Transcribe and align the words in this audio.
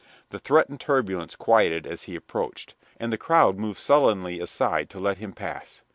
The 0.31 0.39
threatened 0.39 0.81
turbulence 0.81 1.35
quieted 1.35 1.85
as 1.85 2.01
he 2.05 2.15
approached, 2.15 2.73
and 2.99 3.13
the 3.13 3.19
crowd 3.19 3.59
moved 3.59 3.79
sullenly 3.79 4.39
aside 4.39 4.89
to 4.89 4.99
let 4.99 5.19
him 5.19 5.31
pass. 5.31 5.83